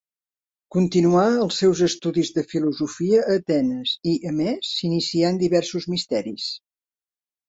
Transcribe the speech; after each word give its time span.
Continuà 0.75 1.25
els 1.41 1.57
seus 1.63 1.81
estudis 1.87 2.31
de 2.37 2.43
filosofia 2.53 3.19
a 3.25 3.35
Atenes, 3.41 3.91
i, 4.13 4.13
a 4.31 4.31
més, 4.39 4.71
s'inicià 4.79 5.29
en 5.35 5.37
diversos 5.43 5.87
misteris. 5.95 6.47